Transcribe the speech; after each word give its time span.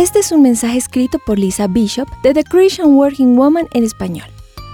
Este 0.00 0.20
es 0.20 0.32
un 0.32 0.40
mensaje 0.40 0.78
escrito 0.78 1.18
por 1.18 1.38
Lisa 1.38 1.66
Bishop 1.66 2.08
de 2.22 2.32
The 2.32 2.42
Christian 2.42 2.94
Working 2.94 3.36
Woman 3.36 3.66
en 3.74 3.84
español. 3.84 4.28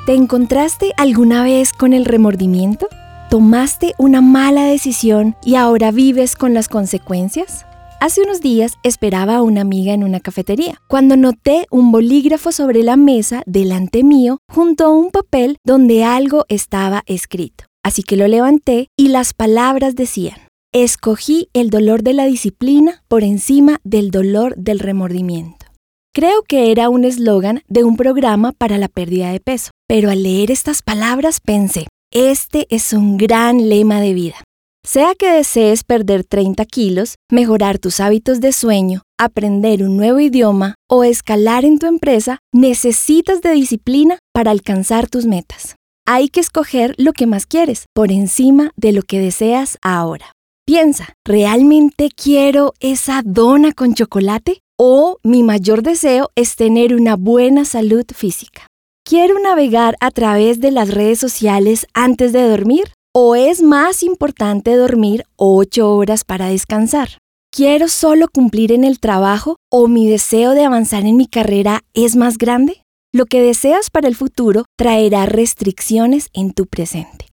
¿Te 0.07 0.15
encontraste 0.15 0.93
alguna 0.97 1.43
vez 1.43 1.73
con 1.73 1.93
el 1.93 2.05
remordimiento? 2.05 2.87
¿Tomaste 3.29 3.95
una 3.99 4.21
mala 4.21 4.67
decisión 4.67 5.35
y 5.45 5.57
ahora 5.57 5.91
vives 5.91 6.37
con 6.37 6.55
las 6.55 6.69
consecuencias? 6.69 7.67
Hace 8.01 8.23
unos 8.23 8.41
días 8.41 8.75
esperaba 8.85 9.39
a 9.39 9.43
una 9.43 9.63
amiga 9.63 9.95
en 9.95 10.05
una 10.05 10.21
cafetería, 10.21 10.81
cuando 10.87 11.17
noté 11.17 11.67
un 11.73 11.91
bolígrafo 11.91 12.53
sobre 12.53 12.85
la 12.85 12.95
mesa 12.95 13.43
delante 13.47 14.05
mío 14.05 14.39
junto 14.49 14.85
a 14.85 14.91
un 14.91 15.11
papel 15.11 15.57
donde 15.65 16.05
algo 16.05 16.45
estaba 16.49 17.03
escrito. 17.07 17.65
Así 17.83 18.05
que 18.05 18.15
lo 18.15 18.29
levanté 18.29 18.91
y 18.97 19.09
las 19.09 19.35
palabras 19.35 19.97
decían, 19.97 20.46
escogí 20.85 21.49
el 21.55 21.71
dolor 21.71 22.03
de 22.03 22.13
la 22.13 22.27
disciplina 22.27 23.03
por 23.09 23.25
encima 23.25 23.79
del 23.83 24.11
dolor 24.11 24.55
del 24.57 24.79
remordimiento. 24.79 25.67
Creo 26.15 26.43
que 26.43 26.71
era 26.71 26.91
un 26.91 27.05
eslogan 27.05 27.63
de 27.67 27.83
un 27.83 27.97
programa 27.97 28.53
para 28.53 28.77
la 28.77 28.89
pérdida 28.89 29.33
de 29.33 29.41
peso, 29.41 29.71
pero 29.89 30.11
al 30.11 30.23
leer 30.23 30.51
estas 30.51 30.83
palabras 30.83 31.41
pensé, 31.41 31.87
este 32.13 32.67
es 32.69 32.93
un 32.93 33.17
gran 33.17 33.71
lema 33.71 34.01
de 34.01 34.13
vida. 34.13 34.37
Sea 34.85 35.15
que 35.19 35.31
desees 35.31 35.83
perder 35.83 36.25
30 36.25 36.65
kilos, 36.67 37.15
mejorar 37.31 37.79
tus 37.79 37.99
hábitos 37.99 38.41
de 38.41 38.53
sueño, 38.53 39.03
aprender 39.19 39.83
un 39.83 39.97
nuevo 39.97 40.21
idioma 40.21 40.75
o 40.91 41.05
escalar 41.05 41.65
en 41.65 41.79
tu 41.79 41.87
empresa, 41.87 42.39
necesitas 42.53 43.41
de 43.41 43.53
disciplina 43.53 44.19
para 44.35 44.51
alcanzar 44.51 45.09
tus 45.09 45.25
metas. 45.25 45.75
Hay 46.07 46.29
que 46.29 46.41
escoger 46.41 46.95
lo 46.99 47.15
que 47.15 47.27
más 47.27 47.47
quieres 47.47 47.87
por 47.95 48.13
encima 48.13 48.71
de 48.77 48.93
lo 48.93 49.03
que 49.03 49.19
deseas 49.19 49.77
ahora. 49.83 50.36
Piensa, 50.69 51.15
¿realmente 51.25 52.09
quiero 52.11 52.75
esa 52.81 53.23
dona 53.25 53.73
con 53.73 53.95
chocolate? 53.95 54.63
¿O 54.77 55.19
mi 55.23 55.45
mayor 55.45 55.85
deseo 55.85 56.31
es 56.35 56.57
tener 56.57 56.93
una 56.93 57.15
buena 57.15 57.65
salud 57.65 58.05
física? 58.13 58.67
¿Quiero 59.09 59.39
navegar 59.39 59.97
a 60.01 60.11
través 60.11 60.61
de 60.61 60.73
las 60.73 60.93
redes 60.93 61.21
sociales 61.21 61.87
antes 61.95 62.33
de 62.33 62.43
dormir? 62.49 62.93
¿O 63.15 63.37
es 63.37 63.63
más 63.63 64.03
importante 64.03 64.75
dormir 64.75 65.23
8 65.37 65.89
horas 65.95 66.25
para 66.25 66.49
descansar? 66.49 67.11
¿Quiero 67.53 67.87
solo 67.87 68.27
cumplir 68.29 68.73
en 68.73 68.83
el 68.83 68.99
trabajo 68.99 69.55
o 69.71 69.87
mi 69.87 70.11
deseo 70.11 70.51
de 70.51 70.65
avanzar 70.65 71.07
en 71.07 71.17
mi 71.17 71.29
carrera 71.29 71.85
es 71.95 72.17
más 72.17 72.39
grande? 72.39 72.83
Lo 73.15 73.27
que 73.27 73.41
deseas 73.41 73.89
para 73.89 74.09
el 74.09 74.17
futuro 74.17 74.65
traerá 74.77 75.27
restricciones 75.27 76.29
en 76.33 76.53
tu 76.53 76.67
presente. 76.67 77.27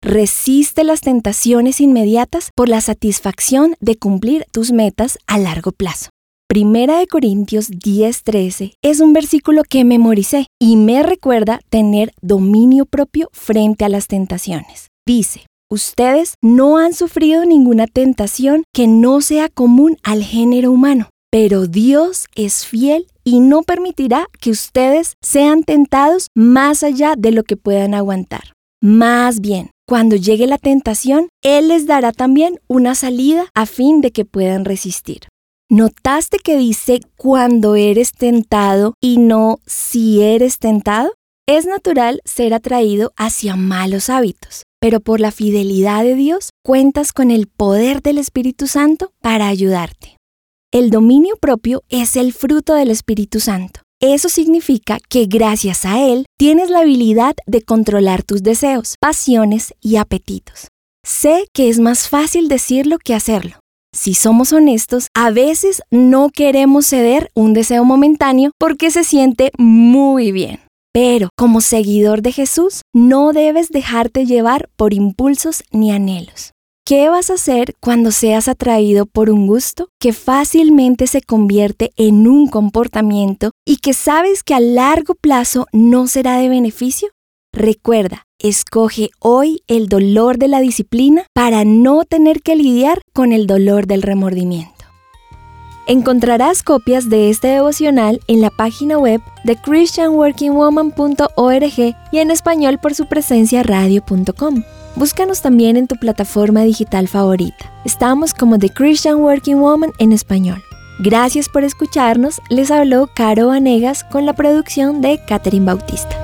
Resiste 0.00 0.84
las 0.84 1.00
tentaciones 1.00 1.80
inmediatas 1.80 2.50
por 2.54 2.68
la 2.68 2.80
satisfacción 2.80 3.74
de 3.80 3.96
cumplir 3.96 4.46
tus 4.52 4.70
metas 4.70 5.18
a 5.26 5.38
largo 5.38 5.72
plazo. 5.72 6.10
Primera 6.48 7.00
de 7.00 7.08
Corintios 7.08 7.68
10:13 7.68 8.74
es 8.80 9.00
un 9.00 9.12
versículo 9.12 9.64
que 9.68 9.84
memoricé 9.84 10.46
y 10.60 10.76
me 10.76 11.02
recuerda 11.02 11.58
tener 11.68 12.12
dominio 12.22 12.86
propio 12.86 13.28
frente 13.32 13.84
a 13.84 13.88
las 13.88 14.06
tentaciones. 14.06 14.86
Dice, 15.04 15.46
ustedes 15.68 16.34
no 16.42 16.78
han 16.78 16.94
sufrido 16.94 17.44
ninguna 17.44 17.88
tentación 17.88 18.62
que 18.72 18.86
no 18.86 19.20
sea 19.20 19.48
común 19.48 19.96
al 20.04 20.22
género 20.22 20.70
humano, 20.70 21.10
pero 21.30 21.66
Dios 21.66 22.28
es 22.36 22.64
fiel 22.64 23.08
y 23.24 23.40
no 23.40 23.62
permitirá 23.62 24.28
que 24.40 24.50
ustedes 24.50 25.14
sean 25.22 25.64
tentados 25.64 26.28
más 26.36 26.84
allá 26.84 27.14
de 27.18 27.32
lo 27.32 27.42
que 27.42 27.56
puedan 27.56 27.94
aguantar. 27.94 28.52
Más 28.80 29.40
bien, 29.40 29.70
cuando 29.88 30.14
llegue 30.14 30.46
la 30.46 30.58
tentación, 30.58 31.28
Él 31.42 31.68
les 31.68 31.86
dará 31.86 32.12
también 32.12 32.60
una 32.68 32.94
salida 32.94 33.48
a 33.54 33.66
fin 33.66 34.00
de 34.00 34.12
que 34.12 34.24
puedan 34.24 34.64
resistir. 34.64 35.22
¿Notaste 35.68 36.38
que 36.38 36.56
dice 36.56 37.00
cuando 37.16 37.74
eres 37.74 38.12
tentado 38.12 38.94
y 39.02 39.18
no 39.18 39.58
si 39.66 40.22
eres 40.22 40.58
tentado? 40.58 41.12
Es 41.46 41.66
natural 41.66 42.20
ser 42.24 42.54
atraído 42.54 43.12
hacia 43.16 43.56
malos 43.56 44.10
hábitos, 44.10 44.62
pero 44.80 45.00
por 45.00 45.18
la 45.18 45.32
fidelidad 45.32 46.04
de 46.04 46.14
Dios 46.14 46.50
cuentas 46.64 47.12
con 47.12 47.30
el 47.30 47.48
poder 47.48 48.00
del 48.00 48.18
Espíritu 48.18 48.66
Santo 48.66 49.10
para 49.20 49.48
ayudarte. 49.48 50.16
El 50.72 50.90
dominio 50.90 51.36
propio 51.36 51.82
es 51.88 52.16
el 52.16 52.32
fruto 52.32 52.74
del 52.74 52.90
Espíritu 52.90 53.40
Santo. 53.40 53.80
Eso 54.00 54.28
significa 54.28 54.98
que 55.08 55.26
gracias 55.26 55.84
a 55.84 56.00
Él 56.00 56.26
tienes 56.38 56.70
la 56.70 56.80
habilidad 56.80 57.34
de 57.46 57.62
controlar 57.62 58.22
tus 58.22 58.42
deseos, 58.42 58.94
pasiones 59.00 59.74
y 59.80 59.96
apetitos. 59.96 60.68
Sé 61.04 61.48
que 61.52 61.68
es 61.68 61.80
más 61.80 62.08
fácil 62.08 62.48
decirlo 62.48 62.98
que 62.98 63.14
hacerlo, 63.14 63.58
si 63.94 64.14
somos 64.14 64.52
honestos, 64.52 65.08
a 65.14 65.30
veces 65.30 65.82
no 65.90 66.28
queremos 66.28 66.86
ceder 66.86 67.30
un 67.34 67.54
deseo 67.54 67.84
momentáneo 67.84 68.52
porque 68.58 68.90
se 68.90 69.02
siente 69.02 69.50
muy 69.58 70.30
bien. 70.30 70.60
Pero 70.92 71.30
como 71.36 71.60
seguidor 71.60 72.22
de 72.22 72.32
Jesús, 72.32 72.82
no 72.94 73.32
debes 73.32 73.70
dejarte 73.70 74.26
llevar 74.26 74.68
por 74.76 74.92
impulsos 74.92 75.62
ni 75.72 75.90
anhelos. 75.90 76.52
¿Qué 76.88 77.10
vas 77.10 77.28
a 77.28 77.34
hacer 77.34 77.74
cuando 77.80 78.10
seas 78.10 78.48
atraído 78.48 79.04
por 79.04 79.28
un 79.28 79.46
gusto 79.46 79.90
que 80.00 80.14
fácilmente 80.14 81.06
se 81.06 81.20
convierte 81.20 81.90
en 81.98 82.26
un 82.26 82.48
comportamiento 82.48 83.50
y 83.66 83.76
que 83.76 83.92
sabes 83.92 84.42
que 84.42 84.54
a 84.54 84.60
largo 84.60 85.14
plazo 85.14 85.66
no 85.70 86.06
será 86.06 86.38
de 86.38 86.48
beneficio? 86.48 87.10
Recuerda, 87.52 88.22
escoge 88.38 89.10
hoy 89.20 89.60
el 89.66 89.88
dolor 89.88 90.38
de 90.38 90.48
la 90.48 90.60
disciplina 90.60 91.26
para 91.34 91.66
no 91.66 92.06
tener 92.06 92.40
que 92.40 92.56
lidiar 92.56 93.02
con 93.12 93.34
el 93.34 93.46
dolor 93.46 93.86
del 93.86 94.00
remordimiento. 94.00 94.86
Encontrarás 95.86 96.62
copias 96.62 97.10
de 97.10 97.28
este 97.28 97.48
devocional 97.48 98.22
en 98.28 98.40
la 98.40 98.48
página 98.48 98.96
web 98.96 99.20
de 99.44 99.56
christianworkingwoman.org 99.56 101.96
y 102.12 102.18
en 102.18 102.30
español 102.30 102.78
por 102.80 102.94
su 102.94 103.04
presencia 103.04 103.62
radio.com. 103.62 104.62
Búscanos 104.98 105.42
también 105.42 105.76
en 105.76 105.86
tu 105.86 105.94
plataforma 105.94 106.62
digital 106.62 107.06
favorita. 107.06 107.72
Estamos 107.84 108.34
como 108.34 108.58
The 108.58 108.70
Christian 108.70 109.18
Working 109.18 109.60
Woman 109.60 109.92
en 110.00 110.10
español. 110.10 110.60
Gracias 110.98 111.48
por 111.48 111.62
escucharnos. 111.62 112.40
Les 112.50 112.72
habló 112.72 113.08
Caro 113.14 113.46
Vanegas 113.46 114.02
con 114.02 114.26
la 114.26 114.32
producción 114.32 115.00
de 115.00 115.20
Catherine 115.24 115.66
Bautista. 115.66 116.17